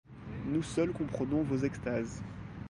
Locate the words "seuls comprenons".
0.63-1.43